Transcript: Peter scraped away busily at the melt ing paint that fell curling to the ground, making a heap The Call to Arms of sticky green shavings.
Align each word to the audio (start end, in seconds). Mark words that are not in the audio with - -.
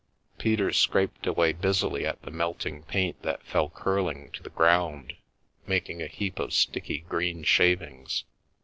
Peter 0.39 0.73
scraped 0.73 1.27
away 1.27 1.53
busily 1.53 2.07
at 2.07 2.19
the 2.23 2.31
melt 2.31 2.65
ing 2.65 2.81
paint 2.81 3.21
that 3.21 3.43
fell 3.45 3.69
curling 3.69 4.31
to 4.31 4.41
the 4.41 4.49
ground, 4.49 5.13
making 5.67 6.01
a 6.01 6.07
heap 6.07 6.33
The 6.37 6.37
Call 6.37 6.37
to 6.37 6.41
Arms 6.47 6.53
of 6.55 6.57
sticky 6.57 6.97
green 7.07 7.43
shavings. 7.43 8.23